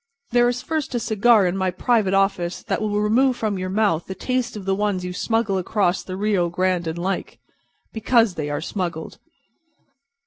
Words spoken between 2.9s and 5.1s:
remove from your mouth the taste of the ones